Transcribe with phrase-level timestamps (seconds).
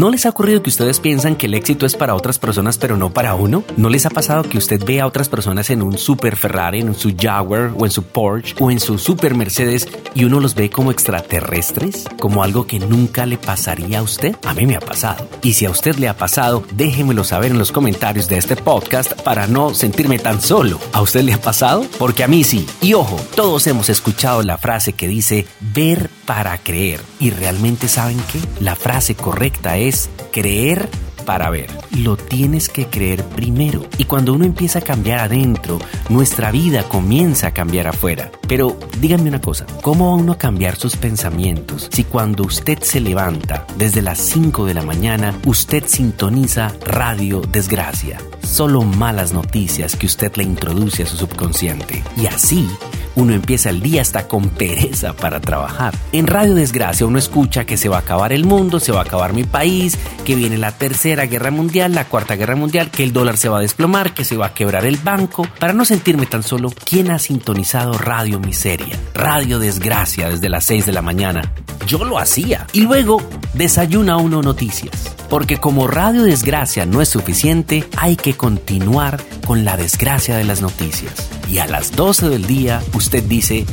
[0.00, 2.96] ¿No les ha ocurrido que ustedes piensan que el éxito es para otras personas pero
[2.96, 3.64] no para uno?
[3.76, 6.94] ¿No les ha pasado que usted ve a otras personas en un super Ferrari, en
[6.94, 10.70] su Jaguar o en su Porsche o en su super Mercedes y uno los ve
[10.70, 12.06] como extraterrestres?
[12.18, 14.34] Como algo que nunca le pasaría a usted?
[14.46, 15.28] A mí me ha pasado.
[15.42, 19.12] Y si a usted le ha pasado, déjemelo saber en los comentarios de este podcast
[19.20, 20.80] para no sentirme tan solo.
[20.94, 21.84] ¿A usted le ha pasado?
[21.98, 22.66] Porque a mí sí.
[22.80, 27.02] Y ojo, todos hemos escuchado la frase que dice ver para creer.
[27.18, 28.40] Y realmente saben qué?
[28.60, 29.89] La frase correcta es
[30.32, 30.88] creer
[31.24, 31.70] para ver.
[31.96, 33.86] Lo tienes que creer primero.
[33.98, 35.78] Y cuando uno empieza a cambiar adentro,
[36.08, 38.30] nuestra vida comienza a cambiar afuera.
[38.48, 43.00] Pero díganme una cosa, ¿cómo va uno a cambiar sus pensamientos si cuando usted se
[43.00, 48.18] levanta desde las 5 de la mañana, usted sintoniza Radio Desgracia?
[48.42, 52.02] Solo malas noticias que usted le introduce a su subconsciente.
[52.16, 52.68] Y así
[53.16, 55.94] uno empieza el día hasta con pereza para trabajar.
[56.12, 59.04] En Radio Desgracia uno escucha que se va a acabar el mundo, se va a
[59.04, 63.12] acabar mi país, que viene la tercera guerra mundial, la cuarta guerra mundial, que el
[63.12, 65.46] dólar se va a desplomar, que se va a quebrar el banco.
[65.58, 68.98] Para no sentirme tan solo, ¿quién ha sintonizado Radio Miseria?
[69.14, 71.52] Radio Desgracia desde las 6 de la mañana.
[71.90, 72.68] Yo lo hacía.
[72.72, 73.20] Y luego
[73.54, 75.16] desayuna uno noticias.
[75.28, 80.62] Porque como Radio Desgracia no es suficiente, hay que continuar con la desgracia de las
[80.62, 81.12] noticias.
[81.50, 83.66] Y a las 12 del día usted dice,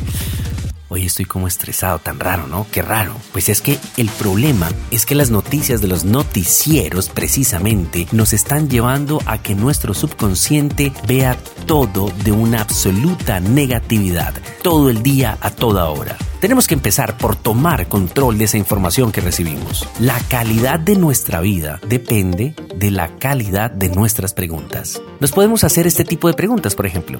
[0.89, 2.65] Hoy estoy como estresado, tan raro, ¿no?
[2.71, 3.13] Qué raro.
[3.33, 8.69] Pues es que el problema es que las noticias de los noticieros precisamente nos están
[8.69, 14.33] llevando a que nuestro subconsciente vea todo de una absoluta negatividad,
[14.63, 16.15] todo el día, a toda hora.
[16.39, 19.85] Tenemos que empezar por tomar control de esa información que recibimos.
[19.99, 25.01] La calidad de nuestra vida depende de la calidad de nuestras preguntas.
[25.19, 27.19] Nos podemos hacer este tipo de preguntas, por ejemplo.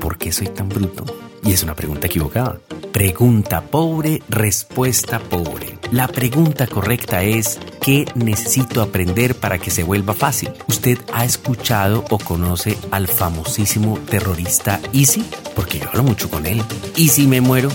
[0.00, 1.29] ¿Por qué soy tan bruto?
[1.44, 2.60] Y es una pregunta equivocada.
[2.92, 5.78] Pregunta pobre, respuesta pobre.
[5.90, 10.50] La pregunta correcta es, ¿qué necesito aprender para que se vuelva fácil?
[10.68, 15.24] ¿Usted ha escuchado o conoce al famosísimo terrorista Easy?
[15.56, 16.62] Porque yo hablo mucho con él.
[16.96, 17.70] ¿Y si me muero?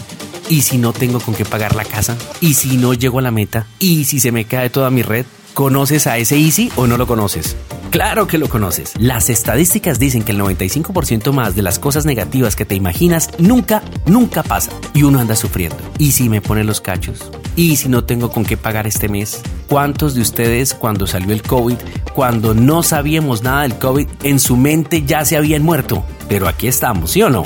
[0.47, 2.15] ¿Y si no tengo con qué pagar la casa?
[2.39, 3.67] ¿Y si no llego a la meta?
[3.79, 5.25] ¿Y si se me cae toda mi red?
[5.55, 7.55] ¿Conoces a ese Easy o no lo conoces?
[7.89, 8.91] Claro que lo conoces.
[8.99, 13.81] Las estadísticas dicen que el 95% más de las cosas negativas que te imaginas nunca,
[14.05, 14.71] nunca pasa.
[14.93, 15.77] Y uno anda sufriendo.
[15.97, 17.31] ¿Y si me pone los cachos?
[17.55, 19.43] ¿Y si no tengo con qué pagar este mes?
[19.69, 21.77] ¿Cuántos de ustedes cuando salió el COVID,
[22.13, 26.03] cuando no sabíamos nada del COVID, en su mente ya se habían muerto?
[26.27, 27.43] Pero aquí estamos, ¿sí o no?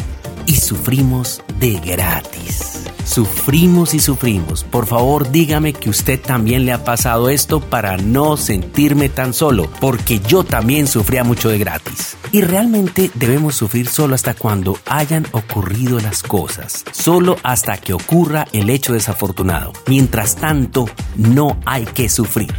[0.48, 2.69] Y sufrimos de gratis.
[3.09, 4.63] Sufrimos y sufrimos.
[4.63, 9.68] Por favor, dígame que usted también le ha pasado esto para no sentirme tan solo,
[9.81, 12.18] porque yo también sufría mucho de gratis.
[12.31, 18.45] Y realmente debemos sufrir solo hasta cuando hayan ocurrido las cosas, solo hasta que ocurra
[18.54, 19.74] el hecho desafortunado.
[19.88, 20.86] Mientras tanto,
[21.16, 22.54] no hay que sufrir.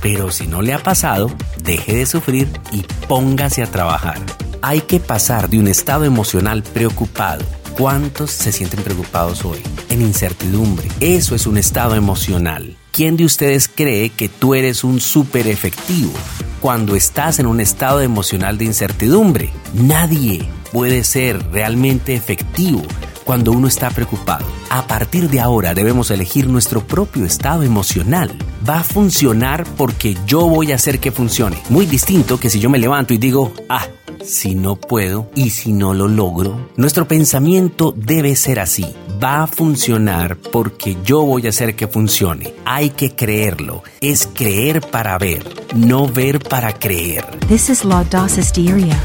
[0.00, 1.30] Pero si no le ha pasado,
[1.62, 4.16] deje de sufrir y póngase a trabajar.
[4.62, 7.44] Hay que pasar de un estado emocional preocupado
[7.76, 9.58] ¿Cuántos se sienten preocupados hoy?
[9.88, 10.88] En incertidumbre.
[11.00, 12.76] Eso es un estado emocional.
[12.92, 16.12] ¿Quién de ustedes cree que tú eres un súper efectivo
[16.60, 19.50] cuando estás en un estado emocional de incertidumbre?
[19.72, 22.82] Nadie puede ser realmente efectivo
[23.24, 24.44] cuando uno está preocupado.
[24.70, 28.36] A partir de ahora debemos elegir nuestro propio estado emocional.
[28.68, 31.56] Va a funcionar porque yo voy a hacer que funcione.
[31.70, 33.86] Muy distinto que si yo me levanto y digo, ah,
[34.24, 36.70] si no puedo y si no lo logro.
[36.76, 38.94] Nuestro pensamiento debe ser así.
[39.22, 42.54] Va a funcionar porque yo voy a hacer que funcione.
[42.64, 43.82] Hay que creerlo.
[44.00, 45.44] Es creer para ver,
[45.74, 47.24] no ver para creer.
[47.48, 48.98] This is La Hysteria,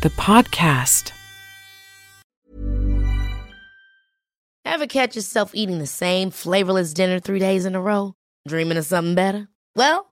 [0.00, 1.12] the podcast.
[4.64, 8.14] Ever catch yourself eating the same flavorless dinner three days in a row?
[8.48, 9.48] Dreaming of something better?
[9.76, 10.11] Well,